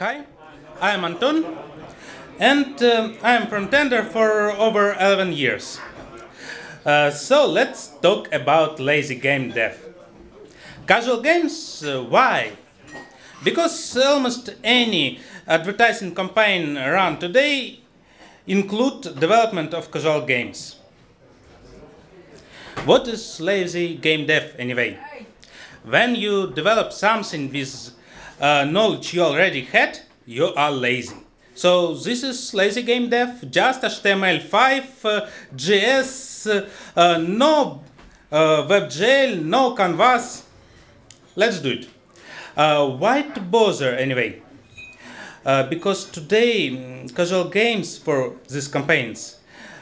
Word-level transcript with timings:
Hi, 0.00 0.24
I 0.80 0.92
am 0.92 1.04
Anton, 1.04 1.44
and 2.38 2.82
um, 2.82 3.18
I 3.22 3.34
am 3.34 3.48
from 3.48 3.68
Tender 3.68 4.02
for 4.02 4.50
over 4.52 4.94
11 4.94 5.34
years. 5.34 5.78
Uh, 6.86 7.10
so 7.10 7.46
let's 7.46 7.88
talk 8.00 8.32
about 8.32 8.80
lazy 8.80 9.16
game 9.16 9.50
dev. 9.50 9.76
Casual 10.86 11.20
games, 11.20 11.84
uh, 11.84 12.02
why? 12.02 12.52
Because 13.44 13.94
almost 13.98 14.48
any 14.64 15.20
advertising 15.46 16.14
campaign 16.14 16.78
around 16.78 17.18
today 17.18 17.80
include 18.46 19.02
development 19.20 19.74
of 19.74 19.92
casual 19.92 20.22
games. 20.22 20.76
What 22.86 23.06
is 23.06 23.38
lazy 23.38 23.96
game 23.96 24.26
dev 24.26 24.56
anyway? 24.58 24.98
When 25.84 26.14
you 26.14 26.50
develop 26.52 26.90
something 26.90 27.52
with 27.52 27.99
uh, 28.40 28.64
knowledge 28.64 29.14
you 29.14 29.22
already 29.22 29.62
had, 29.62 30.00
you 30.26 30.46
are 30.54 30.70
lazy. 30.70 31.16
So 31.54 31.94
this 31.94 32.22
is 32.22 32.54
lazy 32.54 32.82
game 32.82 33.10
dev, 33.10 33.50
just 33.50 33.82
HTML5, 33.82 35.04
uh, 35.04 35.28
JS, 35.54 36.66
uh, 36.96 37.18
no 37.18 37.84
uh, 38.32 38.66
WebGL, 38.66 39.44
no 39.44 39.74
Canvas. 39.74 40.44
Let's 41.36 41.58
do 41.60 41.72
it. 41.72 41.88
Uh, 42.56 42.88
why 42.88 43.22
to 43.22 43.40
bother 43.40 43.94
anyway? 43.94 44.40
Uh, 45.44 45.64
because 45.64 46.04
today 46.06 46.70
mm, 46.70 47.14
casual 47.14 47.44
games 47.44 47.98
for 47.98 48.36
these 48.48 48.68
campaigns 48.68 49.36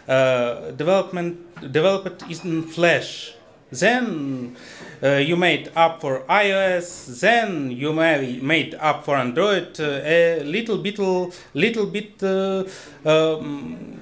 development 0.07 1.73
developed 1.73 2.23
in 2.45 2.63
Flash. 2.63 3.35
Then 3.71 4.57
uh, 5.03 5.17
you 5.17 5.37
made 5.37 5.71
up 5.77 6.01
for 6.01 6.21
iOS. 6.29 7.21
Then 7.21 7.71
you 7.71 7.93
may 7.93 8.41
made 8.41 8.75
up 8.75 9.05
for 9.05 9.17
Android. 9.17 9.79
Uh, 9.79 10.01
a 10.05 10.43
little 10.43 10.79
bit, 10.79 10.99
little 11.55 11.87
bit 11.87 12.23
uh, 12.23 12.65
um, 13.05 14.01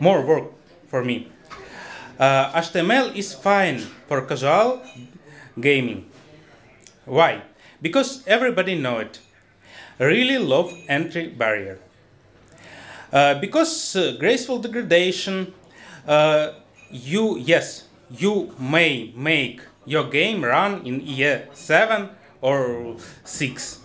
more 0.00 0.24
work 0.24 0.52
for 0.88 1.04
me. 1.04 1.28
HTML 2.18 3.14
is 3.14 3.32
fine 3.32 3.78
for 4.08 4.22
casual 4.22 4.82
gaming. 5.60 6.10
Why? 7.04 7.42
Because 7.80 8.26
everybody 8.26 8.74
know 8.74 8.98
it. 8.98 9.20
Really 9.98 10.38
low 10.38 10.72
entry 10.88 11.28
barrier. 11.28 11.78
Uh, 13.12 13.40
because 13.40 13.96
uh, 13.96 14.16
graceful 14.18 14.58
degradation, 14.58 15.52
uh, 16.06 16.52
you 16.90 17.38
yes, 17.38 17.87
you 18.10 18.54
may 18.58 19.12
make 19.14 19.60
your 19.84 20.04
game 20.04 20.44
run 20.44 20.86
in 20.86 21.00
IE 21.00 21.42
seven 21.52 22.10
or 22.40 22.96
six. 23.24 23.80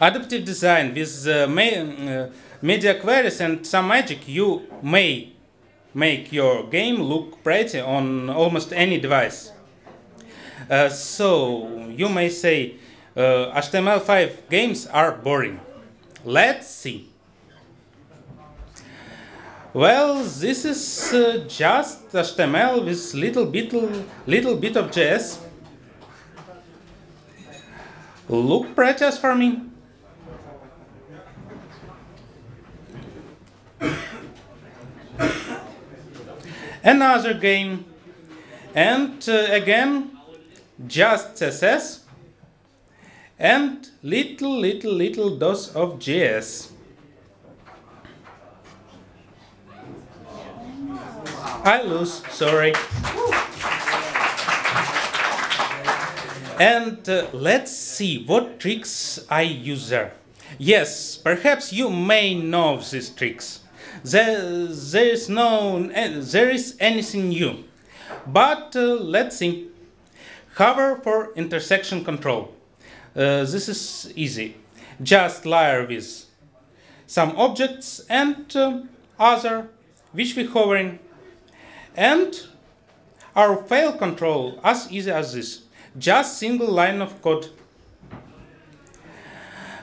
Adaptive 0.00 0.44
design 0.44 0.94
with 0.94 1.26
me 1.48 2.30
media 2.62 3.00
queries 3.00 3.40
and 3.40 3.66
some 3.66 3.88
magic, 3.88 4.28
you 4.28 4.62
may 4.82 5.32
make 5.94 6.32
your 6.32 6.68
game 6.68 7.02
look 7.02 7.42
pretty 7.42 7.80
on 7.80 8.30
almost 8.30 8.72
any 8.72 9.00
device. 9.00 9.52
Uh, 10.68 10.88
so 10.88 11.88
you 11.88 12.08
may 12.08 12.28
say 12.28 12.76
uh, 13.16 13.52
HTML5 13.54 14.48
games 14.48 14.86
are 14.86 15.12
boring. 15.12 15.60
Let's 16.24 16.68
see. 16.68 17.09
Well, 19.72 20.24
this 20.24 20.64
is 20.64 21.12
uh, 21.12 21.44
just 21.46 22.10
HTML 22.10 22.84
with 22.84 23.14
little 23.14 23.46
bit, 23.46 23.72
little 24.26 24.56
bit 24.56 24.76
of 24.76 24.90
JS. 24.90 25.38
Look 28.28 28.74
pretty 28.74 29.08
for 29.12 29.36
me. 29.36 29.62
Another 36.82 37.34
game, 37.34 37.84
and 38.74 39.22
uh, 39.28 39.46
again, 39.50 40.18
just 40.84 41.34
CSS 41.34 42.00
and 43.38 43.88
little, 44.02 44.58
little, 44.58 44.92
little 44.92 45.36
dose 45.36 45.68
of 45.76 46.00
JS. 46.00 46.72
I 51.62 51.82
lose, 51.82 52.22
sorry. 52.30 52.72
And 56.58 57.06
uh, 57.08 57.26
let's 57.32 57.76
see 57.76 58.24
what 58.24 58.58
tricks 58.58 59.24
I 59.28 59.42
use 59.42 59.90
there. 59.90 60.14
Yes, 60.58 61.16
perhaps 61.18 61.72
you 61.72 61.90
may 61.90 62.34
know 62.34 62.80
these 62.80 63.10
tricks. 63.10 63.60
There, 64.02 64.66
there 64.68 65.04
is 65.04 65.28
no, 65.28 65.82
there 65.82 66.50
is 66.50 66.76
anything 66.80 67.28
new. 67.28 67.64
But 68.26 68.74
uh, 68.74 68.94
let's 68.94 69.36
see. 69.36 69.68
Hover 70.54 70.96
for 70.96 71.32
intersection 71.34 72.04
control. 72.04 72.54
Uh, 73.14 73.44
this 73.44 73.68
is 73.68 74.12
easy. 74.16 74.56
Just 75.02 75.44
layer 75.44 75.86
with 75.86 76.24
some 77.06 77.36
objects 77.36 78.00
and 78.08 78.56
uh, 78.56 78.82
other 79.18 79.68
which 80.12 80.34
we 80.36 80.44
hovering 80.44 80.98
and 81.96 82.46
our 83.34 83.56
fail 83.56 83.92
control 83.92 84.60
as 84.62 84.90
easy 84.90 85.10
as 85.10 85.34
this. 85.34 85.62
Just 85.98 86.38
single 86.38 86.68
line 86.68 87.00
of 87.00 87.20
code. 87.22 87.48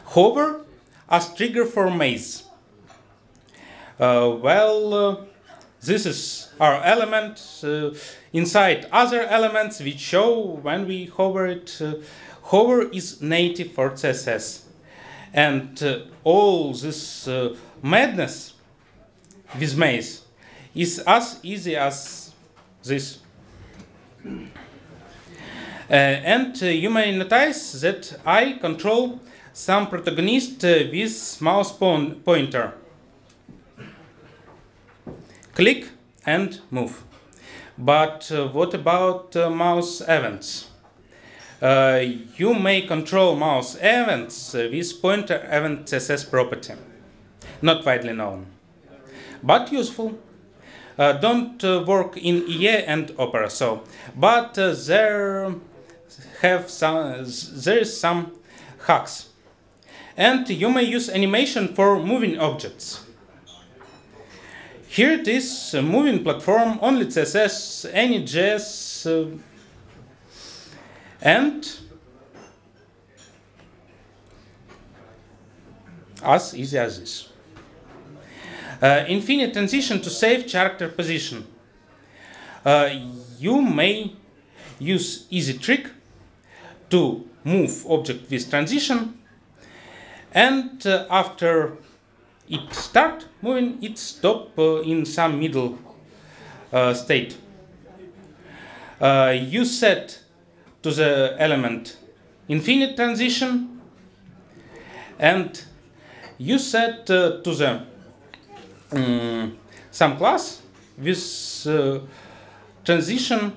Hover 0.06 0.66
as 1.10 1.34
trigger 1.34 1.66
for 1.66 1.90
maze. 1.90 2.44
Uh, 4.00 4.38
well, 4.42 4.94
uh, 4.94 5.18
this 5.82 6.06
is 6.06 6.52
our 6.60 6.84
element 6.84 7.42
uh, 7.64 7.92
inside 8.32 8.88
other 8.92 9.22
elements 9.24 9.80
which 9.80 10.00
show 10.00 10.60
when 10.62 10.88
we 10.88 11.06
hover 11.06 11.48
it. 11.48 11.80
Uh, 11.82 11.96
hover 12.44 12.90
is 12.90 13.22
native 13.22 13.72
for 13.72 13.92
CSS. 13.92 14.64
And 15.34 15.82
uh, 15.84 16.00
all 16.24 16.74
this 16.74 17.28
uh, 17.28 17.56
madness 17.82 18.54
with 19.60 19.78
maze 19.78 20.27
is 20.78 21.00
as 21.00 21.40
easy 21.44 21.76
as 21.76 22.32
this. 22.84 23.20
Uh, 25.90 25.94
and 25.94 26.62
uh, 26.62 26.66
you 26.66 26.90
may 26.90 27.18
notice 27.18 27.82
that 27.82 28.20
I 28.26 28.54
control 28.54 29.20
some 29.54 29.88
protagonist 29.88 30.64
uh, 30.64 30.84
with 30.92 31.42
mouse 31.42 31.72
pointer. 31.72 32.74
Click 35.56 35.90
and 36.26 36.60
move. 36.70 37.04
But 37.78 38.32
uh, 38.32 38.48
what 38.50 38.74
about 38.74 39.36
uh, 39.36 39.50
mouse 39.50 40.02
events? 40.02 40.70
Uh, 41.60 42.04
you 42.36 42.54
may 42.54 42.82
control 42.82 43.36
mouse 43.36 43.76
events 43.76 44.54
with 44.54 45.02
pointer 45.02 45.38
event 45.50 45.88
CSS 45.88 46.30
property. 46.30 46.74
Not 47.64 47.84
widely 47.84 48.14
known, 48.14 48.46
but 49.42 49.72
useful. 49.72 50.20
Uh, 50.98 51.14
don't 51.14 51.64
uh, 51.64 51.84
work 51.86 52.18
in 52.18 52.44
IE 52.48 52.70
and 52.70 53.14
Opera. 53.20 53.50
So, 53.50 53.84
but 54.16 54.58
uh, 54.58 54.74
there 54.74 55.54
have 56.42 56.70
some 56.70 57.24
there 57.54 57.78
is 57.78 58.00
some 58.00 58.32
hacks, 58.88 59.30
and 60.16 60.50
you 60.50 60.72
may 60.72 60.84
use 60.84 61.10
animation 61.10 61.76
for 61.76 62.00
moving 62.00 62.40
objects. 62.40 63.04
Here 64.88 65.12
it 65.12 65.28
is, 65.28 65.74
a 65.76 65.84
moving 65.84 66.24
platform, 66.24 66.80
only 66.82 67.06
CSS, 67.06 67.92
any 67.94 68.24
JS, 68.24 69.06
uh, 69.06 69.38
and 71.22 71.80
as 76.24 76.56
easy 76.56 76.80
as 76.80 77.00
this. 77.00 77.30
Uh, 78.82 79.06
infinite 79.08 79.54
transition 79.54 80.00
to 80.02 80.10
save 80.10 80.48
character 80.48 80.88
position. 80.88 81.48
Uh, 82.64 82.90
you 83.40 83.62
may 83.62 84.14
use 84.78 85.26
easy 85.32 85.58
trick 85.58 85.90
to 86.90 87.28
move 87.44 87.86
object 87.90 88.30
with 88.30 88.50
transition 88.50 89.18
and 90.32 90.86
uh, 90.86 91.08
after 91.10 91.78
it 92.50 92.74
start 92.74 93.26
moving 93.42 93.82
it 93.82 93.98
stop 93.98 94.58
uh, 94.60 94.82
in 94.82 95.06
some 95.06 95.40
middle 95.40 95.80
uh, 96.72 96.94
state. 96.94 97.38
Uh, 99.02 99.34
you 99.36 99.66
set 99.66 100.20
to 100.84 100.92
the 100.92 101.36
element 101.40 101.98
infinite 102.48 102.96
transition 102.96 103.82
and 105.20 105.64
you 106.38 106.60
set 106.60 107.06
to 107.06 107.42
the 107.44 107.82
um, 108.92 109.58
some 109.92 110.18
class 110.18 110.62
with 110.98 111.68
uh, 111.68 112.00
transition 112.84 113.54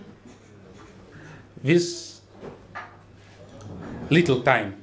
with 1.63 2.21
little 4.11 4.43
time. 4.43 4.83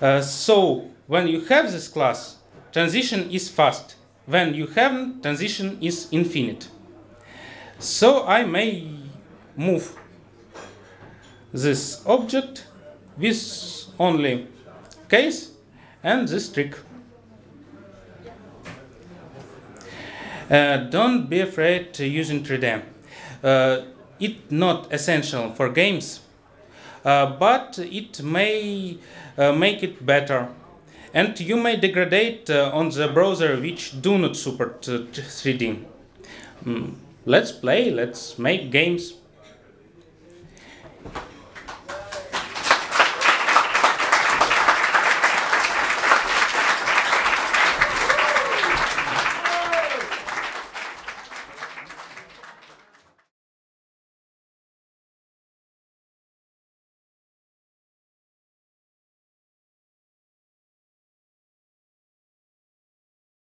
Uh, 0.00 0.20
so 0.20 0.90
when 1.06 1.26
you 1.26 1.40
have 1.46 1.70
this 1.70 1.88
class, 1.88 2.36
transition 2.72 3.30
is 3.30 3.48
fast. 3.48 3.96
When 4.26 4.54
you 4.54 4.66
haven't, 4.68 5.22
transition 5.22 5.78
is 5.80 6.08
infinite. 6.12 6.68
So 7.78 8.26
I 8.26 8.44
may 8.44 8.88
move 9.56 9.96
this 11.52 12.02
object 12.06 12.66
with 13.16 13.86
only 13.98 14.46
case 15.08 15.50
and 16.02 16.28
this 16.28 16.50
trick. 16.50 16.76
Don't 20.50 21.30
be 21.30 21.40
afraid 21.40 21.94
to 21.94 22.06
using 22.06 22.42
3D. 22.42 22.82
Uh, 23.42 23.82
it's 24.18 24.50
not 24.50 24.92
essential 24.92 25.52
for 25.52 25.68
games, 25.70 26.20
uh, 27.04 27.26
but 27.38 27.78
it 27.78 28.22
may 28.22 28.98
uh, 29.38 29.52
make 29.52 29.82
it 29.82 30.04
better. 30.04 30.48
And 31.14 31.38
you 31.40 31.56
may 31.56 31.76
degrade 31.76 32.50
uh, 32.50 32.70
on 32.72 32.90
the 32.90 33.08
browser 33.08 33.56
which 33.60 34.00
do 34.00 34.18
not 34.18 34.36
support 34.36 34.88
uh, 34.88 34.98
3D. 35.12 35.84
Mm, 36.64 36.94
let's 37.24 37.50
play, 37.52 37.90
let's 37.90 38.38
make 38.38 38.70
games. 38.70 39.14